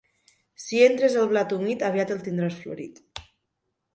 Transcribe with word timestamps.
Si 0.61 0.79
entres 0.85 1.17
el 1.23 1.27
blat 1.33 1.53
humit, 1.59 1.85
aviat 1.91 2.13
el 2.15 2.23
tindràs 2.29 2.57
florit. 2.65 2.99